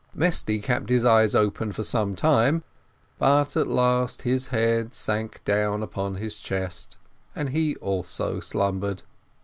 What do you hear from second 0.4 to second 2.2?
kept his eyes open for some